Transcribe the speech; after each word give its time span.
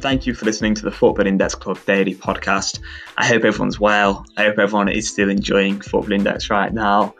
Thank 0.00 0.26
you 0.26 0.34
for 0.34 0.44
listening 0.44 0.76
to 0.76 0.82
the 0.82 0.92
Football 0.92 1.26
Index 1.26 1.56
Club 1.56 1.76
Daily 1.84 2.14
podcast. 2.14 2.78
I 3.16 3.26
hope 3.26 3.44
everyone's 3.44 3.80
well. 3.80 4.24
I 4.36 4.44
hope 4.44 4.60
everyone 4.60 4.88
is 4.88 5.10
still 5.10 5.28
enjoying 5.28 5.80
Football 5.80 6.12
Index 6.12 6.50
right 6.50 6.72
now. 6.72 7.16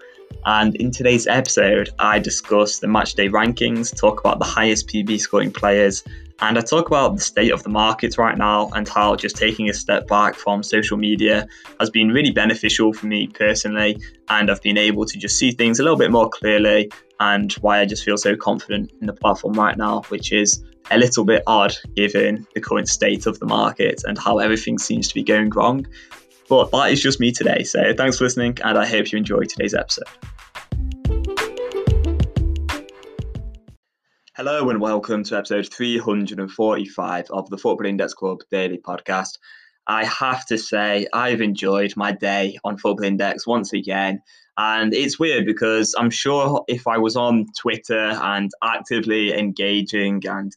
And 0.47 0.77
in 0.77 0.93
today's 0.93 1.27
episode, 1.27 1.91
I 1.99 2.21
discuss 2.21 2.79
the 2.79 2.87
matchday 2.87 3.31
rankings, 3.31 3.95
talk 3.95 4.21
about 4.21 4.39
the 4.39 4.45
highest 4.45 4.87
PB 4.87 5.19
scoring 5.19 5.53
players, 5.53 6.05
and 6.41 6.57
I 6.57 6.61
talk 6.61 6.87
about 6.87 7.17
the 7.17 7.21
state 7.21 7.51
of 7.51 7.65
the 7.65 7.69
markets 7.69 8.17
right 8.17 8.39
now 8.39 8.69
and 8.69 8.89
how 8.89 9.17
just 9.17 9.35
taking 9.35 9.69
a 9.69 9.75
step 9.75 10.07
back 10.07 10.37
from 10.37 10.63
social 10.63 10.97
media 10.97 11.49
has 11.81 11.91
been 11.91 12.11
really 12.11 12.31
beneficial 12.31 12.93
for 12.93 13.07
me 13.07 13.27
personally. 13.27 14.01
And 14.29 14.49
I've 14.49 14.63
been 14.63 14.79
able 14.79 15.05
to 15.05 15.19
just 15.19 15.37
see 15.37 15.51
things 15.51 15.81
a 15.81 15.83
little 15.83 15.99
bit 15.99 16.13
more 16.13 16.31
clearly 16.31 16.93
and 17.19 17.53
why 17.55 17.81
I 17.81 17.87
just 17.87 18.05
feel 18.05 18.17
so 18.17 18.37
confident 18.37 18.93
in 19.01 19.09
the 19.09 19.13
platform 19.13 19.55
right 19.55 19.77
now, 19.77 20.03
which 20.11 20.31
is 20.31 20.65
a 20.91 20.99
little 20.99 21.25
bit 21.25 21.43
odd 21.47 21.77
given 21.95 22.47
the 22.55 22.61
current 22.61 22.89
state 22.89 23.27
of 23.27 23.39
the 23.39 23.47
market 23.47 24.03
and 24.05 24.17
how 24.17 24.39
everything 24.39 24.79
seems 24.79 25.09
to 25.09 25.15
be 25.15 25.23
going 25.23 25.51
wrong. 25.51 25.87
But 26.49 26.71
that 26.71 26.91
is 26.91 27.03
just 27.03 27.21
me 27.21 27.31
today. 27.31 27.65
So 27.65 27.93
thanks 27.95 28.17
for 28.17 28.25
listening, 28.25 28.57
and 28.65 28.79
I 28.79 28.87
hope 28.87 29.13
you 29.13 29.19
enjoy 29.19 29.43
today's 29.43 29.75
episode. 29.75 30.09
Hello 34.35 34.71
and 34.71 34.81
welcome 34.81 35.25
to 35.25 35.37
episode 35.37 35.69
345 35.71 37.27
of 37.31 37.51
the 37.51 37.59
Football 37.59 37.87
Index 37.87 38.15
Club 38.15 38.39
Daily 38.51 38.79
Podcast. 38.79 39.39
I 39.87 40.05
have 40.05 40.47
to 40.47 40.57
say, 40.57 41.07
I've 41.13 41.41
enjoyed 41.41 41.95
my 41.97 42.13
day 42.13 42.57
on 42.65 42.79
Football 42.79 43.05
Index 43.05 43.47
once 43.47 43.73
again. 43.73 44.23
And 44.57 44.95
it's 44.95 45.19
weird 45.19 45.45
because 45.45 45.95
I'm 45.99 46.11
sure 46.11 46.65
if 46.67 46.87
I 46.87 46.99
was 46.99 47.17
on 47.17 47.47
Twitter 47.59 47.99
and 47.99 48.51
actively 48.63 49.33
engaging 49.33 50.23
and 50.27 50.53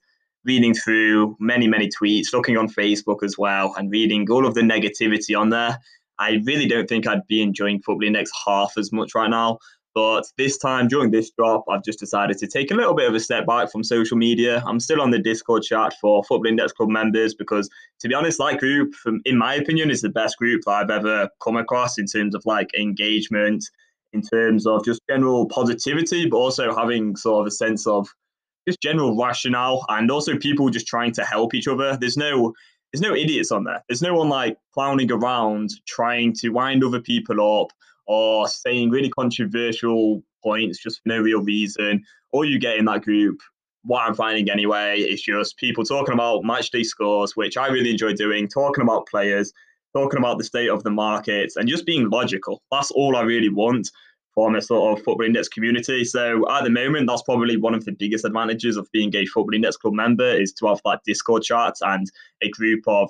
reading 0.45 0.73
through 0.73 1.35
many, 1.39 1.67
many 1.67 1.89
tweets, 1.89 2.33
looking 2.33 2.57
on 2.57 2.67
Facebook 2.67 3.23
as 3.23 3.37
well, 3.37 3.73
and 3.77 3.91
reading 3.91 4.29
all 4.29 4.45
of 4.45 4.53
the 4.53 4.61
negativity 4.61 5.37
on 5.37 5.49
there, 5.49 5.79
I 6.19 6.41
really 6.45 6.67
don't 6.67 6.87
think 6.87 7.07
I'd 7.07 7.25
be 7.27 7.41
enjoying 7.41 7.81
Football 7.81 8.07
Index 8.07 8.31
half 8.45 8.73
as 8.77 8.91
much 8.91 9.15
right 9.15 9.29
now. 9.29 9.59
But 9.93 10.23
this 10.37 10.57
time, 10.57 10.87
during 10.87 11.11
this 11.11 11.31
drop, 11.31 11.65
I've 11.69 11.83
just 11.83 11.99
decided 11.99 12.37
to 12.37 12.47
take 12.47 12.71
a 12.71 12.75
little 12.75 12.93
bit 12.93 13.09
of 13.09 13.15
a 13.15 13.19
step 13.19 13.45
back 13.45 13.69
from 13.69 13.83
social 13.83 14.17
media. 14.17 14.63
I'm 14.65 14.79
still 14.79 15.01
on 15.01 15.11
the 15.11 15.19
Discord 15.19 15.63
chat 15.63 15.93
for 15.99 16.23
Football 16.23 16.47
Index 16.47 16.71
Club 16.71 16.89
members 16.89 17.33
because, 17.33 17.69
to 17.99 18.07
be 18.07 18.13
honest, 18.13 18.37
that 18.37 18.59
group, 18.59 18.93
in 19.25 19.37
my 19.37 19.55
opinion, 19.55 19.91
is 19.91 20.01
the 20.01 20.09
best 20.09 20.37
group 20.37 20.61
that 20.65 20.71
I've 20.71 20.89
ever 20.89 21.29
come 21.43 21.57
across 21.57 21.97
in 21.97 22.05
terms 22.05 22.35
of 22.35 22.43
like 22.45 22.69
engagement, 22.79 23.65
in 24.13 24.21
terms 24.21 24.65
of 24.65 24.85
just 24.85 25.01
general 25.09 25.47
positivity, 25.47 26.25
but 26.25 26.37
also 26.37 26.73
having 26.73 27.17
sort 27.17 27.41
of 27.41 27.47
a 27.47 27.51
sense 27.51 27.85
of 27.85 28.07
just 28.67 28.81
general 28.81 29.17
rationale 29.17 29.85
and 29.89 30.11
also 30.11 30.37
people 30.37 30.69
just 30.69 30.87
trying 30.87 31.11
to 31.13 31.23
help 31.23 31.53
each 31.53 31.67
other. 31.67 31.97
There's 31.97 32.17
no 32.17 32.53
there's 32.91 33.01
no 33.01 33.15
idiots 33.15 33.51
on 33.51 33.63
there. 33.63 33.81
There's 33.87 34.01
no 34.01 34.15
one 34.15 34.29
like 34.29 34.57
clowning 34.73 35.11
around 35.11 35.69
trying 35.87 36.33
to 36.39 36.49
wind 36.49 36.83
other 36.83 36.99
people 36.99 37.61
up 37.61 37.71
or 38.05 38.47
saying 38.47 38.89
really 38.89 39.09
controversial 39.09 40.21
points 40.43 40.79
just 40.79 41.01
for 41.01 41.09
no 41.09 41.21
real 41.21 41.41
reason. 41.41 42.03
All 42.33 42.43
you 42.43 42.59
get 42.59 42.77
in 42.77 42.85
that 42.85 43.03
group, 43.03 43.39
what 43.83 44.01
I'm 44.01 44.13
finding 44.13 44.49
anyway, 44.49 44.99
is 44.99 45.21
just 45.21 45.57
people 45.57 45.85
talking 45.85 46.13
about 46.13 46.43
match 46.43 46.71
day 46.71 46.83
scores, 46.83 47.35
which 47.35 47.55
I 47.55 47.67
really 47.67 47.91
enjoy 47.91 48.13
doing, 48.13 48.49
talking 48.49 48.81
about 48.81 49.07
players, 49.07 49.53
talking 49.95 50.19
about 50.19 50.37
the 50.37 50.43
state 50.43 50.69
of 50.69 50.83
the 50.83 50.91
market, 50.91 51.53
and 51.55 51.69
just 51.69 51.85
being 51.85 52.09
logical. 52.09 52.61
That's 52.71 52.91
all 52.91 53.15
I 53.15 53.21
really 53.21 53.49
want 53.49 53.89
from 54.33 54.55
a 54.55 54.61
sort 54.61 54.97
of 54.97 55.03
football 55.03 55.25
index 55.25 55.47
community. 55.47 56.03
So 56.03 56.49
at 56.49 56.63
the 56.63 56.69
moment, 56.69 57.07
that's 57.07 57.23
probably 57.23 57.57
one 57.57 57.73
of 57.73 57.85
the 57.85 57.91
biggest 57.91 58.25
advantages 58.25 58.77
of 58.77 58.89
being 58.91 59.13
a 59.15 59.25
football 59.25 59.53
index 59.53 59.77
club 59.77 59.93
member 59.93 60.29
is 60.29 60.53
to 60.53 60.67
have 60.67 60.81
that 60.85 61.01
Discord 61.05 61.43
chat 61.43 61.75
and 61.81 62.07
a 62.41 62.49
group 62.49 62.83
of 62.87 63.09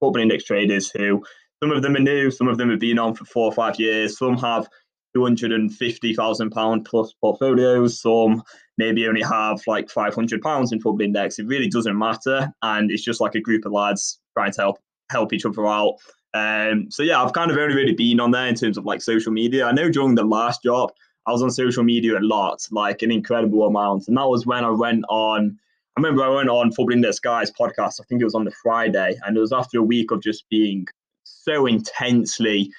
football 0.00 0.22
index 0.22 0.44
traders 0.44 0.90
who 0.90 1.24
some 1.62 1.72
of 1.72 1.82
them 1.82 1.96
are 1.96 2.00
new, 2.00 2.30
some 2.30 2.48
of 2.48 2.58
them 2.58 2.70
have 2.70 2.80
been 2.80 2.98
on 2.98 3.14
for 3.14 3.24
four 3.24 3.46
or 3.46 3.52
five 3.52 3.78
years, 3.80 4.18
some 4.18 4.36
have 4.38 4.68
two 5.14 5.22
hundred 5.24 5.52
and 5.52 5.74
fifty 5.74 6.14
thousand 6.14 6.50
pound 6.50 6.84
plus 6.84 7.14
portfolios, 7.20 8.00
some 8.00 8.42
maybe 8.76 9.08
only 9.08 9.22
have 9.22 9.60
like 9.66 9.90
five 9.90 10.14
hundred 10.14 10.42
pounds 10.42 10.70
in 10.70 10.80
football 10.80 11.00
index. 11.00 11.38
It 11.38 11.46
really 11.46 11.68
doesn't 11.68 11.98
matter, 11.98 12.52
and 12.62 12.90
it's 12.90 13.02
just 13.02 13.20
like 13.20 13.34
a 13.34 13.40
group 13.40 13.64
of 13.64 13.72
lads 13.72 14.20
trying 14.36 14.52
to 14.52 14.60
help 14.60 14.78
help 15.10 15.32
each 15.32 15.46
other 15.46 15.66
out 15.66 15.94
um, 16.38 16.90
so 16.90 17.02
yeah, 17.02 17.22
I've 17.22 17.32
kind 17.32 17.50
of 17.50 17.56
only 17.56 17.74
really 17.74 17.94
been 17.94 18.20
on 18.20 18.30
there 18.30 18.46
in 18.46 18.54
terms 18.54 18.78
of 18.78 18.84
like 18.84 19.02
social 19.02 19.32
media. 19.32 19.66
I 19.66 19.72
know 19.72 19.90
during 19.90 20.14
the 20.14 20.24
last 20.24 20.62
job, 20.62 20.92
I 21.26 21.32
was 21.32 21.42
on 21.42 21.50
social 21.50 21.82
media 21.82 22.18
a 22.18 22.20
lot, 22.20 22.66
like 22.70 23.02
an 23.02 23.10
incredible 23.10 23.66
amount, 23.66 24.08
and 24.08 24.16
that 24.16 24.28
was 24.28 24.46
when 24.46 24.64
I 24.64 24.70
went 24.70 25.04
on. 25.08 25.58
I 25.96 26.00
remember 26.00 26.22
I 26.22 26.28
went 26.28 26.48
on 26.48 26.70
Football 26.70 26.94
Index 26.94 27.18
Guys 27.18 27.50
podcast. 27.50 28.00
I 28.00 28.04
think 28.04 28.20
it 28.20 28.24
was 28.24 28.34
on 28.34 28.44
the 28.44 28.52
Friday, 28.62 29.18
and 29.24 29.36
it 29.36 29.40
was 29.40 29.52
after 29.52 29.78
a 29.78 29.82
week 29.82 30.10
of 30.10 30.22
just 30.22 30.48
being 30.48 30.86
so 31.24 31.66
intensely, 31.66 32.70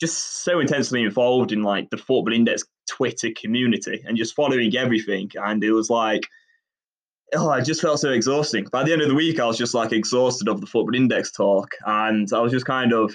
just 0.00 0.44
so 0.44 0.60
intensely 0.60 1.02
involved 1.02 1.52
in 1.52 1.62
like 1.62 1.90
the 1.90 1.96
Football 1.96 2.32
Index 2.32 2.64
Twitter 2.88 3.30
community 3.40 4.02
and 4.06 4.16
just 4.16 4.34
following 4.34 4.76
everything. 4.76 5.30
And 5.36 5.62
it 5.62 5.72
was 5.72 5.88
like 5.88 6.26
oh, 7.34 7.50
I 7.50 7.60
just 7.60 7.80
felt 7.80 8.00
so 8.00 8.10
exhausting. 8.10 8.64
By 8.70 8.84
the 8.84 8.92
end 8.92 9.02
of 9.02 9.08
the 9.08 9.14
week, 9.14 9.40
I 9.40 9.46
was 9.46 9.58
just 9.58 9.74
like 9.74 9.92
exhausted 9.92 10.48
of 10.48 10.60
the 10.60 10.66
football 10.66 10.94
index 10.94 11.30
talk, 11.30 11.70
and 11.86 12.28
I 12.32 12.40
was 12.40 12.52
just 12.52 12.66
kind 12.66 12.92
of 12.92 13.14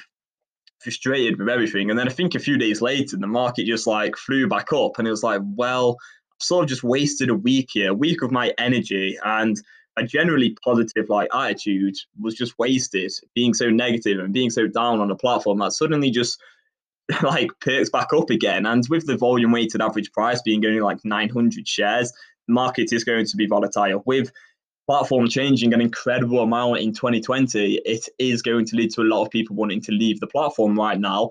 frustrated 0.79 1.37
with 1.37 1.49
everything. 1.49 1.89
And 1.89 1.99
then 1.99 2.07
I 2.07 2.11
think 2.11 2.35
a 2.35 2.39
few 2.39 2.57
days 2.57 2.81
later, 2.81 3.17
the 3.17 3.27
market 3.27 3.65
just 3.65 3.87
like 3.87 4.15
flew 4.15 4.47
back 4.47 4.73
up, 4.73 4.97
and 4.97 5.07
it 5.07 5.11
was 5.11 5.23
like, 5.23 5.41
well, 5.43 5.97
I've 6.33 6.45
sort 6.45 6.63
of 6.63 6.69
just 6.69 6.83
wasted 6.83 7.29
a 7.29 7.35
week 7.35 7.69
here, 7.73 7.91
a 7.91 7.95
week 7.95 8.21
of 8.21 8.31
my 8.31 8.53
energy, 8.57 9.17
and 9.23 9.57
a 9.97 10.03
generally 10.03 10.55
positive 10.63 11.09
like 11.09 11.29
attitude 11.33 11.95
was 12.19 12.35
just 12.35 12.57
wasted. 12.57 13.11
Being 13.35 13.53
so 13.53 13.69
negative 13.69 14.19
and 14.19 14.33
being 14.33 14.49
so 14.49 14.67
down 14.67 14.99
on 14.99 15.11
a 15.11 15.15
platform 15.15 15.59
that 15.59 15.73
suddenly 15.73 16.09
just 16.11 16.41
like 17.23 17.51
perks 17.59 17.89
back 17.89 18.13
up 18.13 18.29
again. 18.29 18.65
And 18.65 18.83
with 18.89 19.05
the 19.05 19.17
volume 19.17 19.51
weighted 19.51 19.81
average 19.81 20.11
price 20.11 20.41
being 20.41 20.65
only 20.65 20.81
like 20.81 21.03
900 21.03 21.67
shares, 21.67 22.13
market 22.49 22.91
is 22.91 23.03
going 23.03 23.25
to 23.25 23.37
be 23.37 23.47
volatile. 23.47 24.03
With 24.05 24.31
platform 24.87 25.27
changing 25.29 25.73
an 25.73 25.81
incredible 25.81 26.39
amount 26.41 26.79
in 26.79 26.93
2020, 26.93 27.75
it 27.85 28.09
is 28.17 28.41
going 28.41 28.65
to 28.65 28.75
lead 28.75 28.91
to 28.91 29.01
a 29.01 29.03
lot 29.03 29.23
of 29.23 29.29
people 29.29 29.55
wanting 29.55 29.81
to 29.81 29.91
leave 29.91 30.19
the 30.19 30.27
platform 30.27 30.77
right 30.77 30.99
now. 30.99 31.29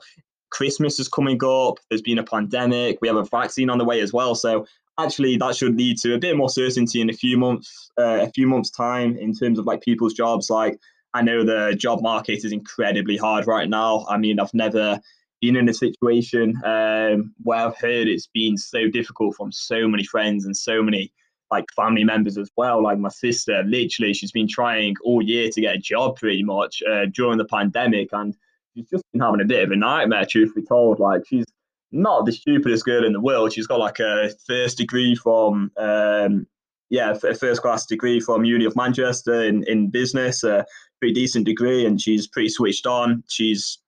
Christmas 0.51 0.99
is 0.99 1.09
coming 1.09 1.43
up. 1.45 1.79
There's 1.89 2.03
been 2.03 2.19
a 2.19 2.25
pandemic. 2.25 2.99
We 3.01 3.09
have 3.09 3.17
a 3.17 3.25
vaccine 3.25 3.69
on 3.69 3.79
the 3.79 3.85
way 3.85 4.01
as 4.01 4.13
well. 4.13 4.35
So 4.35 4.67
actually, 4.99 5.37
that 5.37 5.57
should 5.57 5.77
lead 5.77 5.99
to 5.99 6.15
a 6.15 6.19
bit 6.19 6.37
more 6.37 6.49
certainty 6.49 7.01
in 7.01 7.11
a 7.11 7.13
few 7.13 7.37
months, 7.37 7.91
uh, 7.99 8.21
a 8.23 8.31
few 8.31 8.47
months' 8.47 8.71
time 8.71 9.17
in 9.19 9.35
terms 9.35 9.59
of 9.59 9.67
like 9.67 9.83
people's 9.83 10.15
jobs. 10.15 10.51
Like 10.51 10.79
I 11.15 11.23
know 11.23 11.45
the 11.45 11.75
job 11.77 12.01
market 12.03 12.45
is 12.45 12.53
incredibly 12.53 13.17
hard 13.17 13.47
right 13.47 13.69
now. 13.69 14.07
I 14.09 14.19
mean, 14.19 14.41
I've 14.41 14.55
never 14.55 15.01
been 15.41 15.57
in 15.57 15.69
a 15.69 15.75
situation 15.75 16.55
um, 16.65 17.35
where 17.43 17.67
I've 17.67 17.77
heard 17.77 18.09
it's 18.09 18.27
been 18.27 18.57
so 18.57 18.89
difficult 18.89 19.37
from 19.37 19.53
so 19.53 19.87
many 19.89 20.05
friends 20.05 20.45
and 20.45 20.57
so 20.57 20.83
many 20.83 21.13
like 21.51 21.65
family 21.75 22.05
members 22.05 22.37
as 22.37 22.51
well. 22.57 22.83
Like 22.83 22.99
my 22.99 23.09
sister, 23.09 23.63
literally, 23.65 24.15
she's 24.15 24.33
been 24.33 24.49
trying 24.49 24.95
all 25.05 25.23
year 25.23 25.51
to 25.51 25.61
get 25.61 25.77
a 25.77 25.79
job 25.79 26.17
pretty 26.17 26.43
much 26.43 26.83
uh, 26.91 27.07
during 27.13 27.39
the 27.39 27.45
pandemic, 27.45 28.09
and 28.13 28.37
she's 28.75 28.89
just 28.91 29.05
been 29.13 29.23
having 29.23 29.41
a 29.41 29.47
bit 29.47 29.65
of 29.65 29.71
a 29.71 29.77
nightmare. 29.77 30.27
Truth 30.27 30.55
be 30.55 30.63
told, 30.63 30.99
like 30.99 31.23
she's 31.27 31.47
not 31.91 32.27
the 32.27 32.33
stupidest 32.33 32.85
girl 32.85 33.05
in 33.05 33.13
the 33.13 33.21
world. 33.21 33.53
She's 33.53 33.67
got 33.67 33.81
like 33.81 33.99
a 33.99 34.31
first 34.47 34.79
degree 34.79 35.15
from 35.15 35.71
um, 35.79 36.47
yeah, 36.91 37.15
a 37.23 37.35
first 37.35 37.63
class 37.63 37.87
degree 37.87 38.21
from 38.21 38.45
Uni 38.45 38.65
of 38.65 38.77
Manchester 38.77 39.45
in 39.45 39.65
in 39.65 39.91
business, 39.91 40.45
a 40.45 40.67
pretty 41.01 41.15
decent 41.15 41.45
degree, 41.45 41.87
and 41.87 42.01
she's 42.01 42.27
pretty 42.27 42.49
switched 42.49 42.87
on. 42.87 43.23
She's 43.29 43.79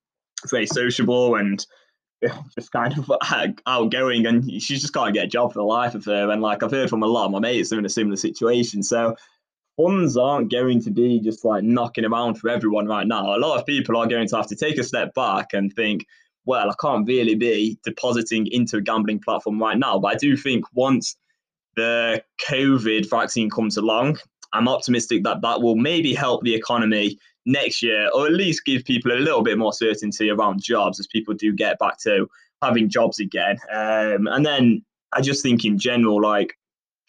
very 0.49 0.67
sociable 0.67 1.35
and 1.37 1.65
just 2.55 2.71
kind 2.73 2.97
of 2.99 3.11
uh, 3.11 3.49
outgoing, 3.67 4.27
and 4.27 4.45
she's 4.63 4.81
just 4.81 4.95
can't 4.95 5.15
get 5.15 5.25
a 5.25 5.29
job 5.29 5.53
for 5.53 5.59
the 5.59 5.65
life 5.65 5.95
of 5.95 6.05
her. 6.05 6.31
And 6.31 6.43
like 6.43 6.63
I've 6.63 6.71
heard 6.71 6.91
from 6.91 7.03
a 7.03 7.07
lot 7.07 7.27
of 7.27 7.33
my 7.33 7.39
mates, 7.39 7.71
they're 7.71 7.79
in 7.79 7.85
a 7.85 7.91
similar 7.91 8.17
situation. 8.17 8.83
So 8.83 9.17
funds 9.77 10.17
aren't 10.17 10.51
going 10.51 10.83
to 10.83 10.91
be 10.91 11.21
just 11.21 11.45
like 11.45 11.65
knocking 11.65 12.05
around 12.05 12.35
for 12.35 12.51
everyone 12.51 12.87
right 12.87 13.07
now. 13.07 13.35
A 13.35 13.39
lot 13.39 13.59
of 13.59 13.67
people 13.67 13.97
are 13.97 14.07
going 14.07 14.29
to 14.29 14.37
have 14.37 14.49
to 14.49 14.57
take 14.57 14.79
a 14.79 14.85
step 14.85 15.15
back 15.15 15.49
and 15.53 15.73
think, 15.73 16.05
well, 16.45 16.71
I 16.71 16.75
can't 16.81 17.07
really 17.07 17.35
be 17.35 17.79
depositing 17.85 18.47
into 18.51 18.77
a 18.77 18.83
gambling 18.83 19.21
platform 19.21 19.61
right 19.61 19.79
now. 19.79 19.99
But 19.99 20.15
I 20.15 20.17
do 20.17 20.37
think 20.37 20.65
once 20.75 21.17
the 21.77 22.23
COVID 22.49 23.09
vaccine 23.09 23.49
comes 23.49 23.77
along, 23.77 24.19
I'm 24.53 24.69
optimistic 24.69 25.25
that 25.25 25.43
that 25.43 25.63
will 25.63 25.77
maybe 25.77 26.15
help 26.15 26.43
the 26.43 26.55
economy 26.55 27.19
next 27.47 27.83
year, 27.83 28.11
or 28.15 28.27
at 28.27 28.33
least 28.33 28.65
give 28.65 28.85
people 28.85 29.13
a 29.13 29.15
little 29.15 29.43
bit 29.43 29.59
more 29.59 29.73
certainty 29.73 30.31
around 30.31 30.63
jobs 30.63 31.01
as 31.01 31.07
people 31.07 31.35
do 31.35 31.53
get 31.53 31.79
back 31.79 31.99
to 32.01 32.29
having 32.63 32.89
jobs 32.89 33.21
again. 33.21 33.57
Um, 33.73 34.27
and 34.27 34.45
then 34.45 34.85
I 35.13 35.21
just 35.21 35.43
think 35.43 35.65
in 35.65 35.79
general, 35.79 36.21
like 36.21 36.55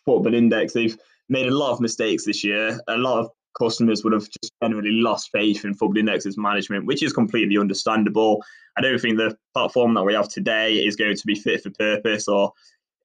Football 0.06 0.34
Index, 0.34 0.74
they've 0.74 0.98
made 1.30 1.48
a 1.48 1.56
lot 1.56 1.72
of 1.72 1.82
mistakes 1.82 2.26
this 2.26 2.44
year. 2.44 2.80
A 2.88 2.98
lot 2.98 3.20
of 3.20 3.30
customers 3.58 4.04
would 4.04 4.14
have 4.14 4.24
just 4.24 4.54
generally 4.64 4.92
lost 4.92 5.30
faith 5.32 5.66
in 5.66 5.74
Football 5.74 5.98
Index's 5.98 6.38
management, 6.38 6.86
which 6.86 7.04
is 7.04 7.14
completely 7.14 7.58
understandable. 7.58 8.44
I 8.78 8.82
don't 8.82 9.00
think 9.00 9.18
the 9.18 9.38
platform 9.54 9.94
that 9.96 10.04
we 10.04 10.14
have 10.14 10.30
today 10.30 10.76
is 10.76 10.96
going 10.96 11.18
to 11.18 11.28
be 11.28 11.36
fit 11.36 11.62
for 11.62 11.70
purpose 11.72 12.28
or 12.28 12.54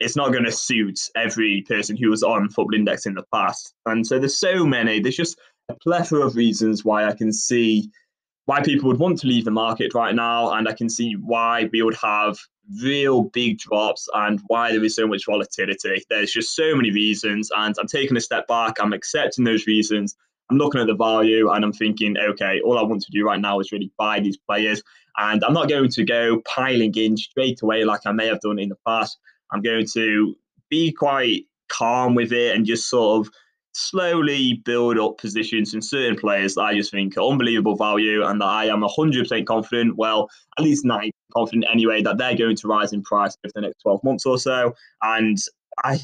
it's 0.01 0.17
not 0.17 0.33
going 0.33 0.45
to 0.45 0.53
suit 0.53 0.99
every 1.15 1.65
person 1.69 1.97
who 1.97 2.11
was 2.11 2.23
on 2.23 2.49
Football 2.49 2.75
Index 2.75 3.07
in 3.07 3.15
the 3.15 3.25
past. 3.33 3.75
And 3.87 4.07
so 4.07 4.19
there's 4.19 4.39
so 4.39 4.65
many, 4.67 5.01
there's 5.01 5.17
just 5.17 5.39
a 5.69 5.75
plethora 5.75 6.27
of 6.27 6.37
reasons 6.37 6.85
why 6.85 7.07
I 7.07 7.15
can 7.15 7.33
see 7.33 7.91
why 8.45 8.63
people 8.63 8.89
would 8.89 9.01
want 9.01 9.19
to 9.19 9.27
leave 9.27 9.45
the 9.45 9.51
market 9.51 9.93
right 9.93 10.15
now, 10.15 10.53
and 10.53 10.69
I 10.69 10.73
can 10.73 10.89
see 10.89 11.15
why 11.15 11.69
we 11.73 11.83
would 11.83 11.97
have 11.97 12.39
real 12.83 13.25
big 13.25 13.59
drops 13.59 14.09
and 14.15 14.41
why 14.47 14.71
there 14.71 14.85
is 14.85 14.95
so 14.95 15.07
much 15.07 15.25
volatility. 15.27 16.05
There's 16.09 16.33
just 16.33 16.55
so 16.55 16.77
many 16.77 16.93
reasons, 16.93 17.51
and 17.57 17.75
I'm 17.79 17.89
taking 17.89 18.17
a 18.17 18.21
step 18.21 18.47
back. 18.47 18.77
I'm 18.81 18.93
accepting 18.93 19.45
those 19.45 19.67
reasons. 19.67 20.17
I'm 20.49 20.59
looking 20.59 20.81
at 20.81 20.87
the 20.87 20.95
value 20.95 21.51
and 21.51 21.65
I'm 21.65 21.73
thinking, 21.73 22.17
okay, 22.17 22.61
all 22.61 22.79
I 22.79 22.83
want 22.83 23.03
to 23.03 23.11
do 23.11 23.25
right 23.25 23.41
now 23.41 23.59
is 23.59 23.73
really 23.73 23.91
buy 23.99 24.21
these 24.21 24.37
players. 24.37 24.81
And 25.17 25.43
I'm 25.43 25.55
not 25.55 25.69
going 25.69 25.91
to 25.91 26.05
go 26.05 26.41
piling 26.43 26.95
in 26.95 27.17
straight 27.17 27.63
away 27.63 27.85
like 27.85 28.03
I 28.07 28.13
may 28.13 28.29
have 28.29 28.41
done 28.41 28.61
in 28.61 28.69
the 28.69 28.77
past. 28.87 29.19
I'm 29.53 29.63
going 29.63 29.87
to 29.95 30.35
be 30.69 30.93
quite 30.93 31.45
calm 31.69 32.15
with 32.15 32.33
it 32.33 32.55
and 32.55 32.67
just 32.67 32.89
sort 32.89 33.27
of 33.27 33.33
slowly 33.73 34.55
build 34.65 34.99
up 34.99 35.19
positions 35.19 35.75
in 35.75 35.83
certain 35.83 36.17
players 36.17 36.55
that 36.55 36.63
I 36.63 36.75
just 36.75 36.91
think 36.91 37.17
are 37.17 37.29
unbelievable 37.29 37.77
value 37.77 38.25
and 38.25 38.41
that 38.41 38.47
I 38.47 38.67
am 38.67 38.81
100% 38.81 39.47
confident, 39.47 39.97
well, 39.97 40.31
at 40.59 40.65
least 40.65 40.85
ninety 40.85 41.13
percent 41.13 41.35
confident 41.35 41.67
anyway, 41.71 42.03
that 42.03 42.17
they're 42.17 42.37
going 42.37 42.57
to 42.57 42.69
rise 42.69 42.93
in 42.93 43.03
price 43.03 43.37
over 43.45 43.53
the 43.55 43.61
next 43.61 43.83
12 43.83 44.03
months 44.03 44.25
or 44.25 44.39
so. 44.39 44.75
And 45.03 45.37
I, 45.85 45.99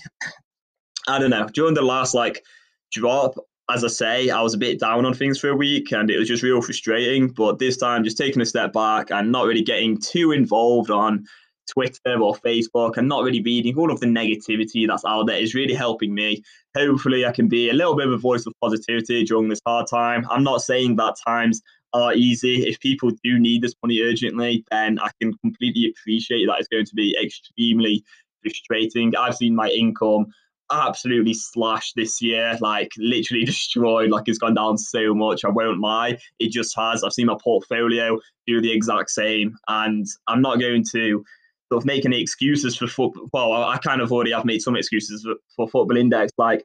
I 1.08 1.18
don't 1.18 1.30
know, 1.30 1.48
during 1.48 1.74
the 1.74 1.82
last 1.82 2.14
like 2.14 2.44
drop, 2.92 3.34
as 3.70 3.84
I 3.84 3.88
say, 3.88 4.28
I 4.28 4.42
was 4.42 4.52
a 4.52 4.58
bit 4.58 4.78
down 4.78 5.06
on 5.06 5.14
things 5.14 5.38
for 5.38 5.48
a 5.48 5.56
week 5.56 5.92
and 5.92 6.10
it 6.10 6.18
was 6.18 6.28
just 6.28 6.42
real 6.42 6.60
frustrating. 6.60 7.28
But 7.28 7.58
this 7.58 7.78
time, 7.78 8.04
just 8.04 8.18
taking 8.18 8.42
a 8.42 8.46
step 8.46 8.74
back 8.74 9.10
and 9.10 9.32
not 9.32 9.46
really 9.46 9.62
getting 9.62 9.98
too 9.98 10.32
involved 10.32 10.90
on 10.90 11.24
Twitter 11.70 12.20
or 12.20 12.34
Facebook 12.36 12.96
and 12.96 13.08
not 13.08 13.24
really 13.24 13.42
reading 13.42 13.76
all 13.76 13.92
of 13.92 14.00
the 14.00 14.06
negativity 14.06 14.86
that's 14.86 15.04
out 15.04 15.26
there 15.26 15.36
is 15.36 15.54
really 15.54 15.74
helping 15.74 16.14
me. 16.14 16.42
Hopefully, 16.76 17.24
I 17.24 17.32
can 17.32 17.48
be 17.48 17.70
a 17.70 17.74
little 17.74 17.96
bit 17.96 18.06
of 18.06 18.12
a 18.12 18.18
voice 18.18 18.46
of 18.46 18.52
positivity 18.60 19.24
during 19.24 19.48
this 19.48 19.60
hard 19.66 19.86
time. 19.86 20.26
I'm 20.30 20.44
not 20.44 20.62
saying 20.62 20.96
that 20.96 21.16
times 21.26 21.62
are 21.94 22.14
easy. 22.14 22.66
If 22.66 22.80
people 22.80 23.10
do 23.22 23.38
need 23.38 23.62
this 23.62 23.74
money 23.82 24.00
urgently, 24.00 24.64
then 24.70 24.98
I 24.98 25.10
can 25.20 25.34
completely 25.38 25.90
appreciate 25.90 26.46
that 26.46 26.58
it's 26.58 26.68
going 26.68 26.86
to 26.86 26.94
be 26.94 27.16
extremely 27.22 28.04
frustrating. 28.42 29.14
I've 29.16 29.36
seen 29.36 29.54
my 29.54 29.68
income 29.68 30.26
absolutely 30.72 31.34
slashed 31.34 31.94
this 31.96 32.22
year, 32.22 32.56
like 32.60 32.90
literally 32.96 33.44
destroyed. 33.44 34.10
Like 34.10 34.24
it's 34.26 34.38
gone 34.38 34.54
down 34.54 34.78
so 34.78 35.14
much. 35.14 35.44
I 35.44 35.50
won't 35.50 35.80
lie. 35.80 36.18
It 36.38 36.50
just 36.50 36.74
has. 36.76 37.04
I've 37.04 37.12
seen 37.12 37.26
my 37.26 37.36
portfolio 37.42 38.18
do 38.46 38.60
the 38.60 38.72
exact 38.72 39.10
same. 39.10 39.56
And 39.68 40.06
I'm 40.28 40.42
not 40.42 40.60
going 40.60 40.84
to 40.92 41.24
sort 41.72 41.82
of 41.82 41.86
make 41.86 42.04
any 42.04 42.20
excuses 42.20 42.76
for 42.76 42.86
football. 42.86 43.50
Well, 43.50 43.64
I 43.64 43.78
kind 43.78 44.02
of 44.02 44.12
already 44.12 44.32
have 44.32 44.44
made 44.44 44.60
some 44.60 44.76
excuses 44.76 45.22
for, 45.22 45.36
for 45.56 45.68
football 45.68 45.96
index. 45.96 46.30
Like, 46.36 46.64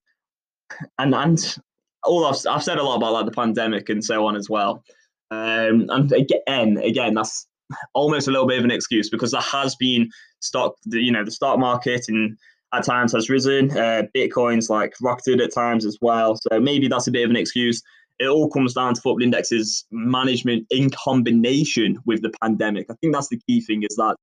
and, 1.00 1.15
and 1.15 1.57
all 2.04 2.25
I've, 2.25 2.36
I've 2.50 2.63
said 2.63 2.77
a 2.77 2.83
lot 2.83 2.98
about 2.98 3.13
like 3.13 3.25
the 3.25 3.31
pandemic 3.31 3.88
and 3.88 4.04
so 4.04 4.25
on 4.25 4.36
as 4.36 4.50
well. 4.50 4.83
Um, 5.31 5.88
and 5.89 6.12
again, 6.12 6.77
again, 6.77 7.13
that's 7.13 7.48
almost 7.94 8.27
a 8.27 8.31
little 8.31 8.48
bit 8.48 8.59
of 8.59 8.65
an 8.65 8.71
excuse 8.71 9.09
because 9.09 9.31
there 9.31 9.42
has 9.42 9.75
been 9.75 10.09
stock, 10.42 10.75
you 10.88 11.12
know, 11.12 11.24
the 11.24 11.31
stock 11.31 11.57
market 11.57 12.06
and 12.09 12.38
at 12.74 12.83
times 12.83 13.13
has 13.13 13.30
risen. 13.30 13.71
Uh, 13.71 14.04
Bitcoin's 14.13 14.69
like 14.69 14.94
rocketed 15.01 15.39
at 15.39 15.54
times 15.54 15.86
as 15.86 15.98
well. 16.01 16.36
So 16.36 16.59
maybe 16.59 16.89
that's 16.89 17.07
a 17.07 17.12
bit 17.12 17.24
of 17.24 17.30
an 17.30 17.38
excuse. 17.38 17.81
It 18.19 18.27
all 18.27 18.50
comes 18.50 18.74
down 18.74 18.95
to 18.95 19.01
Football 19.01 19.24
Index's 19.24 19.86
management 19.89 20.65
in 20.69 20.89
combination 20.89 21.98
with 22.06 22.24
the 22.24 22.31
pandemic. 22.42 22.88
I 22.89 22.95
think 22.95 23.13
that's 23.13 23.30
the 23.30 23.39
key 23.48 23.62
thing 23.62 23.83
is 23.83 23.95
that 23.95 24.18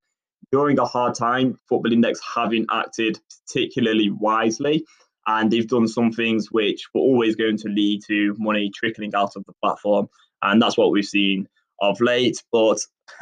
during 0.52 0.78
a 0.78 0.84
hard 0.84 1.14
time, 1.14 1.58
Football 1.68 1.92
Index 1.92 2.20
haven't 2.34 2.66
acted 2.70 3.18
particularly 3.46 4.10
wisely. 4.10 4.84
And 5.26 5.50
they've 5.50 5.66
done 5.66 5.88
some 5.88 6.12
things 6.12 6.48
which 6.50 6.84
were 6.94 7.00
always 7.00 7.34
going 7.34 7.56
to 7.58 7.68
lead 7.68 8.02
to 8.08 8.34
money 8.38 8.70
trickling 8.74 9.14
out 9.14 9.36
of 9.36 9.44
the 9.46 9.54
platform. 9.62 10.08
And 10.42 10.60
that's 10.60 10.76
what 10.76 10.90
we've 10.90 11.04
seen 11.04 11.48
of 11.80 12.00
late. 12.00 12.42
But 12.52 12.78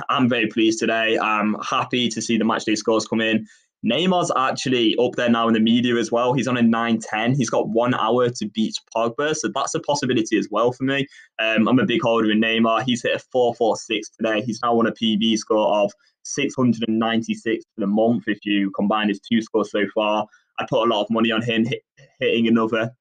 I'm 0.08 0.28
very 0.28 0.48
pleased 0.48 0.80
today. 0.80 1.18
I'm 1.18 1.54
happy 1.62 2.08
to 2.08 2.20
see 2.20 2.38
the 2.38 2.44
matchday 2.44 2.76
scores 2.76 3.06
come 3.06 3.20
in. 3.20 3.46
Neymar's 3.84 4.30
actually 4.36 4.96
up 4.96 5.12
there 5.16 5.28
now 5.28 5.48
in 5.48 5.54
the 5.54 5.60
media 5.60 5.96
as 5.96 6.12
well. 6.12 6.32
He's 6.32 6.46
on 6.46 6.56
a 6.56 6.62
9-10. 6.62 7.36
He's 7.36 7.50
got 7.50 7.68
one 7.68 7.94
hour 7.94 8.28
to 8.28 8.48
beat 8.48 8.76
Pogba, 8.94 9.34
so 9.34 9.50
that's 9.52 9.74
a 9.74 9.80
possibility 9.80 10.38
as 10.38 10.48
well 10.50 10.72
for 10.72 10.84
me. 10.84 11.06
Um, 11.40 11.66
I'm 11.66 11.80
a 11.80 11.84
big 11.84 12.02
holder 12.02 12.30
in 12.30 12.40
Neymar. 12.40 12.84
He's 12.84 13.02
hit 13.02 13.20
a 13.20 13.36
4-4-6 13.36 13.78
today. 14.16 14.42
He's 14.42 14.60
now 14.62 14.78
on 14.78 14.86
a 14.86 14.92
PB 14.92 15.36
score 15.38 15.82
of 15.82 15.92
696 16.24 17.64
for 17.74 17.80
the 17.80 17.86
month 17.86 18.24
if 18.28 18.38
you 18.44 18.70
combine 18.70 19.08
his 19.08 19.20
two 19.20 19.42
scores 19.42 19.72
so 19.72 19.84
far. 19.94 20.26
I 20.60 20.66
put 20.68 20.86
a 20.86 20.90
lot 20.90 21.02
of 21.02 21.10
money 21.10 21.32
on 21.32 21.42
him 21.42 21.64
hit, 21.64 21.82
hitting 22.20 22.46
another 22.46 22.92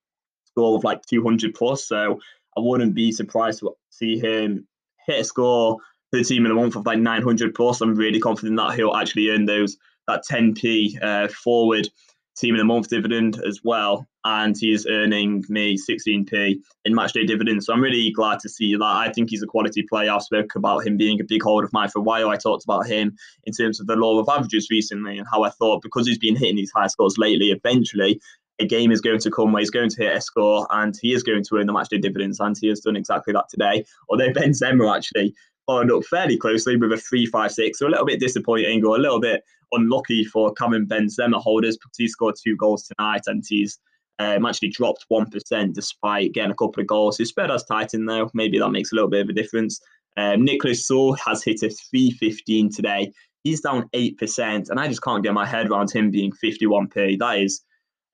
score 0.45 0.77
of 0.77 0.83
like 0.83 1.05
200 1.05 1.53
plus, 1.53 1.87
so 1.87 2.19
I 2.57 2.59
wouldn't 2.59 2.95
be 2.95 3.11
surprised 3.11 3.59
to 3.59 3.73
see 3.89 4.17
him 4.17 4.67
hit 5.05 5.21
a 5.21 5.23
score 5.23 5.77
for 6.09 6.17
the 6.17 6.23
team 6.23 6.45
in 6.45 6.49
the 6.49 6.59
month 6.59 6.75
of 6.75 6.85
like 6.87 6.99
900 6.99 7.53
plus. 7.53 7.81
I'm 7.81 7.95
really 7.95 8.19
confident 8.19 8.57
that 8.57 8.75
he'll 8.75 8.95
actually 8.95 9.29
earn 9.29 9.45
those 9.45 9.77
that 10.07 10.23
10p 10.29 11.01
uh, 11.01 11.27
forward 11.29 11.89
team 12.37 12.55
of 12.55 12.59
the 12.59 12.65
month 12.65 12.89
dividend 12.89 13.39
as 13.45 13.61
well. 13.63 14.07
And 14.23 14.55
he's 14.57 14.85
earning 14.85 15.43
me 15.49 15.77
16p 15.77 16.55
in 16.85 16.93
matchday 16.93 17.25
dividends. 17.25 17.65
So 17.65 17.73
I'm 17.73 17.81
really 17.81 18.11
glad 18.11 18.39
to 18.41 18.49
see 18.49 18.75
that. 18.75 18.83
I 18.83 19.11
think 19.11 19.29
he's 19.29 19.41
a 19.41 19.47
quality 19.47 19.83
player. 19.83 20.11
I've 20.11 20.21
spoke 20.21 20.55
about 20.55 20.85
him 20.85 20.97
being 20.97 21.19
a 21.19 21.23
big 21.23 21.41
hold 21.41 21.63
of 21.63 21.73
mine 21.73 21.89
for 21.89 21.99
a 21.99 22.03
while. 22.03 22.29
I 22.29 22.37
talked 22.37 22.63
about 22.63 22.87
him 22.87 23.15
in 23.45 23.53
terms 23.53 23.79
of 23.79 23.87
the 23.87 23.95
law 23.95 24.19
of 24.19 24.29
averages 24.29 24.67
recently 24.69 25.17
and 25.17 25.27
how 25.31 25.43
I 25.43 25.49
thought 25.49 25.81
because 25.81 26.07
he's 26.07 26.19
been 26.19 26.35
hitting 26.35 26.55
these 26.55 26.71
high 26.75 26.87
scores 26.87 27.17
lately, 27.17 27.51
eventually 27.51 28.19
a 28.59 28.65
game 28.65 28.91
is 28.91 29.01
going 29.01 29.19
to 29.19 29.31
come 29.31 29.51
where 29.51 29.61
he's 29.61 29.71
going 29.71 29.89
to 29.89 30.03
hit 30.03 30.15
a 30.15 30.21
score 30.21 30.67
and 30.69 30.95
he 31.01 31.13
is 31.13 31.23
going 31.23 31.43
to 31.43 31.55
earn 31.55 31.65
the 31.65 31.73
matchday 31.73 31.99
dividends. 31.99 32.39
And 32.39 32.55
he 32.59 32.67
has 32.67 32.81
done 32.81 32.95
exactly 32.95 33.33
that 33.33 33.49
today. 33.49 33.85
Although 34.07 34.29
Benzema 34.29 34.95
actually 34.95 35.33
followed 35.65 35.91
up 35.91 36.03
fairly 36.05 36.37
closely 36.37 36.75
with 36.77 36.91
a 36.91 36.95
3-5-6. 36.95 37.75
So 37.75 37.87
a 37.87 37.89
little 37.89 38.05
bit 38.05 38.19
disappointing 38.19 38.83
or 38.85 38.95
a 38.95 38.99
little 38.99 39.19
bit 39.19 39.43
unlucky 39.71 40.25
for 40.25 40.53
Karim 40.53 40.87
Benzema 40.87 41.41
holders 41.41 41.77
because 41.77 41.97
he 41.97 42.07
scored 42.07 42.35
two 42.41 42.55
goals 42.55 42.87
tonight 42.87 43.21
and 43.27 43.43
he's 43.47 43.79
um, 44.19 44.45
actually 44.45 44.69
dropped 44.69 45.05
1% 45.11 45.73
despite 45.73 46.33
getting 46.33 46.51
a 46.51 46.55
couple 46.55 46.81
of 46.81 46.87
goals. 46.87 47.17
His 47.17 47.29
spread 47.29 47.49
has 47.49 47.63
tightened 47.63 48.07
though. 48.07 48.29
Maybe 48.33 48.59
that 48.59 48.69
makes 48.69 48.91
a 48.91 48.95
little 48.95 49.09
bit 49.09 49.21
of 49.21 49.29
a 49.29 49.33
difference. 49.33 49.81
Um, 50.17 50.43
Nicholas 50.43 50.85
Saul 50.85 51.13
has 51.13 51.43
hit 51.43 51.63
a 51.63 51.69
315 51.69 52.71
today. 52.71 53.13
He's 53.43 53.61
down 53.61 53.89
8%, 53.95 54.69
and 54.69 54.79
I 54.79 54.87
just 54.87 55.01
can't 55.01 55.23
get 55.23 55.33
my 55.33 55.45
head 55.45 55.69
around 55.69 55.89
him 55.89 56.11
being 56.11 56.31
51p. 56.31 57.17
That 57.17 57.39
is 57.39 57.61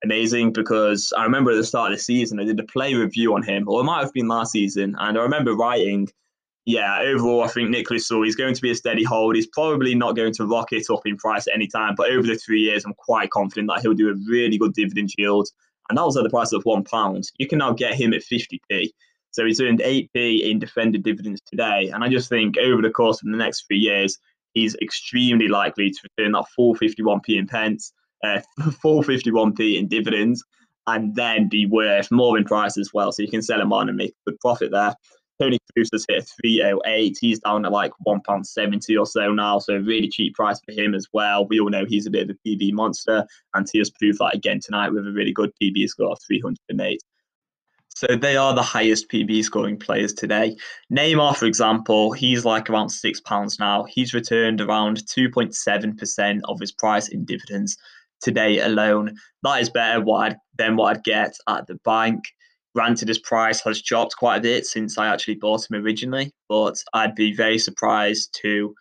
amazing 0.03 0.53
because 0.53 1.11
I 1.17 1.23
remember 1.23 1.51
at 1.51 1.55
the 1.55 1.63
start 1.65 1.91
of 1.91 1.97
the 1.97 2.03
season, 2.03 2.39
I 2.39 2.45
did 2.45 2.59
a 2.59 2.63
play 2.63 2.93
review 2.93 3.33
on 3.33 3.43
him, 3.43 3.67
or 3.67 3.81
it 3.81 3.85
might 3.85 4.03
have 4.03 4.13
been 4.13 4.27
last 4.27 4.51
season, 4.51 4.95
and 4.99 5.17
I 5.17 5.21
remember 5.21 5.53
writing 5.55 6.07
yeah, 6.67 6.99
overall, 6.99 7.45
I 7.45 7.47
think 7.47 7.69
Nicholas 7.69 8.09
Saul, 8.09 8.23
he's 8.23 8.35
going 8.35 8.53
to 8.53 8.61
be 8.61 8.71
a 8.71 8.75
steady 8.75 9.05
hold. 9.05 9.37
He's 9.37 9.47
probably 9.47 9.95
not 9.95 10.17
going 10.17 10.33
to 10.33 10.45
rocket 10.45 10.83
up 10.91 11.05
in 11.05 11.15
price 11.15 11.47
at 11.47 11.55
any 11.55 11.65
time, 11.65 11.95
but 11.95 12.11
over 12.11 12.27
the 12.27 12.35
three 12.35 12.59
years, 12.59 12.83
I'm 12.83 12.93
quite 12.93 13.29
confident 13.29 13.69
that 13.69 13.79
he'll 13.79 13.93
do 13.93 14.09
a 14.09 14.15
really 14.29 14.57
good 14.57 14.73
dividend 14.73 15.11
yield. 15.17 15.47
And 15.87 15.97
that 15.97 16.03
was 16.03 16.17
at 16.17 16.23
the 16.23 16.29
price 16.29 16.51
of 16.51 16.63
one 16.63 16.83
pound. 16.83 17.31
You 17.37 17.47
can 17.47 17.59
now 17.59 17.71
get 17.71 17.93
him 17.93 18.13
at 18.13 18.21
50p. 18.21 18.89
So 19.31 19.45
he's 19.45 19.61
earned 19.61 19.79
8p 19.79 20.41
in 20.41 20.59
defended 20.59 21.03
dividends 21.03 21.39
today. 21.49 21.87
And 21.87 22.03
I 22.03 22.09
just 22.09 22.27
think 22.27 22.57
over 22.57 22.81
the 22.81 22.89
course 22.89 23.21
of 23.21 23.31
the 23.31 23.37
next 23.37 23.65
three 23.65 23.79
years, 23.79 24.17
he's 24.53 24.75
extremely 24.81 25.47
likely 25.47 25.89
to 25.91 25.99
return 26.03 26.33
that 26.33 26.49
full 26.53 26.75
51p 26.75 27.37
in 27.37 27.47
pence, 27.47 27.93
uh, 28.25 28.41
full 28.81 29.03
51p 29.03 29.79
in 29.79 29.87
dividends, 29.87 30.43
and 30.85 31.15
then 31.15 31.47
be 31.47 31.65
worth 31.65 32.11
more 32.11 32.37
in 32.37 32.43
price 32.43 32.77
as 32.77 32.91
well. 32.93 33.13
So 33.13 33.21
you 33.21 33.29
can 33.29 33.41
sell 33.41 33.61
him 33.61 33.71
on 33.71 33.87
and 33.87 33.97
make 33.97 34.11
a 34.11 34.31
good 34.31 34.39
profit 34.41 34.71
there. 34.71 34.93
Kroos 35.41 35.89
has 35.91 36.05
hit 36.09 36.29
308. 36.41 37.17
He's 37.19 37.39
down 37.39 37.65
at 37.65 37.71
like 37.71 37.91
£1.70 38.05 38.99
or 38.99 39.05
so 39.05 39.31
now. 39.31 39.59
So 39.59 39.77
really 39.77 40.09
cheap 40.09 40.35
price 40.35 40.59
for 40.65 40.71
him 40.71 40.95
as 40.95 41.07
well. 41.13 41.45
We 41.47 41.59
all 41.59 41.69
know 41.69 41.85
he's 41.85 42.07
a 42.07 42.11
bit 42.11 42.29
of 42.29 42.35
a 42.35 42.47
PB 42.47 42.73
monster. 42.73 43.25
And 43.53 43.67
he 43.71 43.77
has 43.79 43.91
proved 43.91 44.19
that 44.19 44.35
again 44.35 44.59
tonight 44.59 44.89
with 44.89 45.07
a 45.07 45.11
really 45.11 45.33
good 45.33 45.51
PB 45.61 45.87
score 45.89 46.11
of 46.11 46.19
308. 46.27 47.01
So 47.89 48.15
they 48.15 48.37
are 48.37 48.53
the 48.53 48.61
highest 48.61 49.09
PB 49.09 49.43
scoring 49.43 49.77
players 49.77 50.13
today. 50.13 50.55
Neymar, 50.93 51.35
for 51.35 51.45
example, 51.45 52.11
he's 52.11 52.45
like 52.45 52.69
around 52.69 52.89
£6 52.89 53.59
now. 53.59 53.85
He's 53.85 54.13
returned 54.13 54.61
around 54.61 54.97
2.7% 54.97 56.41
of 56.45 56.59
his 56.59 56.71
price 56.71 57.07
in 57.07 57.25
dividends 57.25 57.75
today 58.21 58.59
alone. 58.59 59.15
That 59.41 59.61
is 59.61 59.69
better 59.69 60.03
than 60.57 60.75
what 60.75 60.97
I'd 60.97 61.03
get 61.03 61.35
at 61.47 61.65
the 61.65 61.75
bank. 61.85 62.23
Granted, 62.77 63.07
his 63.07 63.17
price 63.17 63.59
has 63.61 63.81
dropped 63.81 64.17
quite 64.17 64.37
a 64.37 64.41
bit 64.41 64.67
since 64.67 64.99
I 64.99 65.07
actually 65.07 65.33
bought 65.33 65.67
him 65.67 65.83
originally, 65.83 66.31
but 66.47 66.75
I'd 66.93 67.15
be 67.15 67.33
very 67.33 67.57
surprised 67.57 68.37
to 68.43 68.75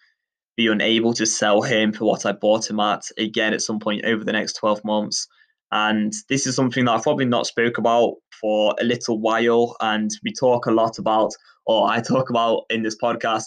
be 0.55 0.67
unable 0.67 1.15
to 1.15 1.25
sell 1.25 1.63
him 1.63 1.95
for 1.95 2.05
what 2.05 2.27
I 2.27 2.33
bought 2.33 2.69
him 2.69 2.79
at 2.79 3.05
again 3.17 3.55
at 3.55 3.63
some 3.63 3.81
point 3.81 4.05
over 4.05 4.23
the 4.23 4.35
next 4.35 4.53
12 4.59 4.85
months. 4.85 5.27
And 5.73 6.13
this 6.29 6.47
is 6.47 6.55
something 6.55 6.85
that 6.85 6.91
I've 6.91 7.05
probably 7.05 7.25
not 7.25 7.47
spoke 7.47 7.79
about 7.79 8.17
for 8.39 8.75
a 8.79 8.85
little 8.85 9.19
while. 9.19 9.75
And 9.81 10.11
we 10.23 10.31
talk 10.31 10.67
a 10.67 10.73
lot 10.73 10.99
about, 10.99 11.33
or 11.65 11.89
I 11.89 12.01
talk 12.07 12.29
about 12.29 12.65
in 12.69 12.83
this 12.83 12.99
podcast, 13.03 13.47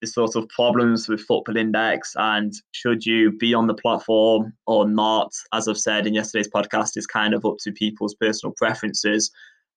the 0.00 0.06
sort 0.06 0.36
of 0.36 0.48
problems 0.48 1.06
with 1.06 1.20
Football 1.20 1.58
Index 1.58 2.14
and 2.16 2.54
should 2.70 3.04
you 3.04 3.30
be 3.30 3.52
on 3.52 3.66
the 3.66 3.74
platform 3.74 4.54
or 4.66 4.88
not. 4.88 5.32
As 5.52 5.68
I've 5.68 5.76
said 5.76 6.06
in 6.06 6.14
yesterday's 6.14 6.48
podcast, 6.48 6.96
is 6.96 7.06
kind 7.06 7.34
of 7.34 7.44
up 7.44 7.56
to 7.64 7.72
people's 7.72 8.14
personal 8.14 8.54
preferences. 8.56 9.30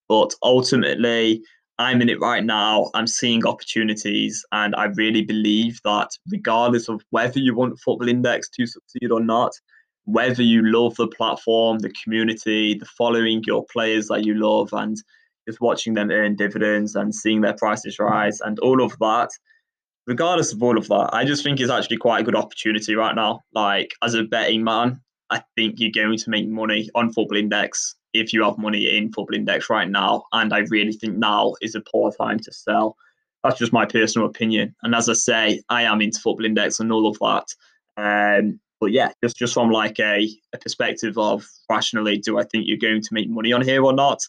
But 0.08 0.34
ultimately, 0.42 1.42
I'm 1.78 2.00
in 2.00 2.08
it 2.08 2.20
right 2.20 2.44
now. 2.44 2.90
I'm 2.94 3.06
seeing 3.06 3.46
opportunities, 3.46 4.44
and 4.52 4.74
I 4.76 4.84
really 4.84 5.22
believe 5.22 5.80
that 5.84 6.08
regardless 6.30 6.88
of 6.88 7.02
whether 7.10 7.38
you 7.38 7.54
want 7.54 7.78
Football 7.80 8.08
Index 8.08 8.48
to 8.50 8.66
succeed 8.66 9.10
or 9.10 9.20
not, 9.20 9.52
whether 10.04 10.42
you 10.42 10.62
love 10.64 10.94
the 10.96 11.08
platform, 11.08 11.80
the 11.80 11.92
community, 12.02 12.74
the 12.74 12.86
following 12.86 13.42
your 13.46 13.64
players 13.72 14.08
that 14.08 14.24
you 14.24 14.34
love, 14.34 14.70
and 14.72 14.96
just 15.46 15.60
watching 15.60 15.94
them 15.94 16.10
earn 16.10 16.36
dividends 16.36 16.94
and 16.94 17.14
seeing 17.14 17.40
their 17.40 17.54
prices 17.54 17.98
rise 17.98 18.40
and 18.40 18.58
all 18.60 18.82
of 18.82 18.96
that, 18.98 19.28
regardless 20.06 20.52
of 20.52 20.62
all 20.62 20.78
of 20.78 20.88
that, 20.88 21.10
I 21.12 21.24
just 21.24 21.42
think 21.42 21.60
it's 21.60 21.70
actually 21.70 21.98
quite 21.98 22.20
a 22.20 22.24
good 22.24 22.36
opportunity 22.36 22.94
right 22.94 23.14
now. 23.14 23.40
Like 23.52 23.92
as 24.02 24.14
a 24.14 24.24
betting 24.24 24.64
man, 24.64 25.00
I 25.30 25.42
think 25.56 25.76
you're 25.78 25.90
going 25.90 26.18
to 26.18 26.30
make 26.30 26.48
money 26.48 26.88
on 26.94 27.12
Football 27.12 27.38
Index 27.38 27.94
if 28.12 28.32
you 28.32 28.44
have 28.44 28.58
money 28.58 28.96
in 28.96 29.12
Football 29.12 29.36
Index 29.36 29.68
right 29.68 29.88
now. 29.88 30.24
And 30.32 30.52
I 30.52 30.60
really 30.70 30.92
think 30.92 31.16
now 31.16 31.54
is 31.60 31.74
a 31.74 31.80
poor 31.80 32.12
time 32.12 32.38
to 32.40 32.52
sell. 32.52 32.96
That's 33.42 33.58
just 33.58 33.72
my 33.72 33.86
personal 33.86 34.28
opinion. 34.28 34.74
And 34.82 34.94
as 34.94 35.08
I 35.08 35.12
say, 35.12 35.62
I 35.68 35.82
am 35.82 36.00
into 36.00 36.20
Football 36.20 36.46
Index 36.46 36.80
and 36.80 36.92
all 36.92 37.08
of 37.08 37.18
that. 37.18 37.46
Um, 37.96 38.60
but 38.80 38.92
yeah, 38.92 39.10
just 39.22 39.36
just 39.36 39.54
from 39.54 39.70
like 39.70 39.98
a, 39.98 40.28
a 40.52 40.58
perspective 40.58 41.16
of 41.16 41.46
rationally, 41.70 42.18
do 42.18 42.38
I 42.38 42.44
think 42.44 42.66
you're 42.66 42.76
going 42.76 43.02
to 43.02 43.14
make 43.14 43.28
money 43.28 43.52
on 43.52 43.62
here 43.62 43.82
or 43.82 43.92
not? 43.92 44.20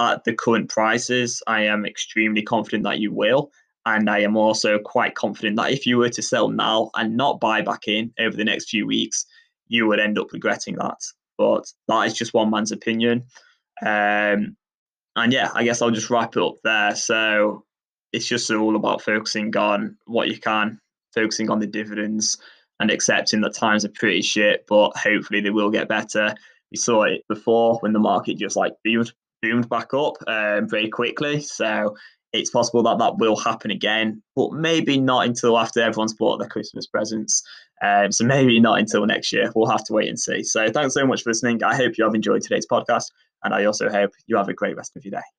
At 0.00 0.24
the 0.24 0.32
current 0.32 0.68
prices, 0.68 1.42
I 1.46 1.62
am 1.62 1.84
extremely 1.84 2.42
confident 2.42 2.84
that 2.84 3.00
you 3.00 3.12
will. 3.12 3.50
And 3.86 4.10
I 4.10 4.20
am 4.20 4.36
also 4.36 4.78
quite 4.78 5.14
confident 5.14 5.56
that 5.56 5.72
if 5.72 5.86
you 5.86 5.98
were 5.98 6.10
to 6.10 6.22
sell 6.22 6.48
now 6.48 6.90
and 6.94 7.16
not 7.16 7.40
buy 7.40 7.62
back 7.62 7.88
in 7.88 8.12
over 8.18 8.36
the 8.36 8.44
next 8.44 8.68
few 8.68 8.86
weeks, 8.86 9.24
you 9.68 9.86
would 9.86 10.00
end 10.00 10.18
up 10.18 10.32
regretting 10.32 10.76
that. 10.76 11.00
But 11.36 11.72
that 11.86 12.02
is 12.02 12.14
just 12.14 12.34
one 12.34 12.50
man's 12.50 12.72
opinion. 12.72 13.24
Um, 13.80 14.56
and 15.16 15.32
yeah, 15.32 15.50
I 15.54 15.64
guess 15.64 15.82
I'll 15.82 15.90
just 15.90 16.10
wrap 16.10 16.36
it 16.36 16.42
up 16.42 16.56
there. 16.64 16.94
So 16.94 17.64
it's 18.12 18.26
just 18.26 18.50
all 18.50 18.76
about 18.76 19.02
focusing 19.02 19.56
on 19.56 19.96
what 20.06 20.28
you 20.28 20.38
can, 20.38 20.80
focusing 21.14 21.50
on 21.50 21.58
the 21.58 21.66
dividends 21.66 22.38
and 22.80 22.90
accepting 22.90 23.40
that 23.42 23.54
times 23.54 23.84
are 23.84 23.90
pretty 23.90 24.22
shit, 24.22 24.64
but 24.68 24.96
hopefully 24.96 25.40
they 25.40 25.50
will 25.50 25.70
get 25.70 25.88
better. 25.88 26.34
We 26.70 26.76
saw 26.76 27.04
it 27.04 27.22
before 27.28 27.78
when 27.80 27.92
the 27.92 27.98
market 27.98 28.38
just 28.38 28.56
like 28.56 28.74
boomed, 28.84 29.12
boomed 29.42 29.68
back 29.68 29.94
up 29.94 30.14
um, 30.26 30.68
very 30.68 30.88
quickly. 30.88 31.40
So 31.40 31.96
it's 32.32 32.50
possible 32.50 32.82
that 32.82 32.98
that 32.98 33.18
will 33.18 33.36
happen 33.36 33.70
again, 33.70 34.22
but 34.36 34.52
maybe 34.52 35.00
not 35.00 35.26
until 35.26 35.58
after 35.58 35.80
everyone's 35.80 36.14
bought 36.14 36.38
their 36.38 36.48
Christmas 36.48 36.86
presents. 36.86 37.42
Um, 37.82 38.12
so 38.12 38.24
maybe 38.24 38.60
not 38.60 38.78
until 38.78 39.06
next 39.06 39.32
year. 39.32 39.50
We'll 39.54 39.70
have 39.70 39.84
to 39.84 39.92
wait 39.92 40.08
and 40.08 40.18
see. 40.18 40.42
So 40.42 40.70
thanks 40.70 40.94
so 40.94 41.06
much 41.06 41.22
for 41.22 41.30
listening. 41.30 41.62
I 41.62 41.76
hope 41.76 41.96
you 41.96 42.04
have 42.04 42.14
enjoyed 42.14 42.42
today's 42.42 42.66
podcast, 42.66 43.06
and 43.44 43.54
I 43.54 43.64
also 43.64 43.88
hope 43.88 44.10
you 44.26 44.36
have 44.36 44.48
a 44.48 44.54
great 44.54 44.76
rest 44.76 44.96
of 44.96 45.04
your 45.04 45.12
day. 45.12 45.37